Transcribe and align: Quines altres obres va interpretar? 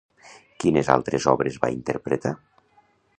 Quines 0.63 0.87
altres 0.93 1.27
obres 1.33 1.59
va 1.67 1.71
interpretar? 1.75 2.33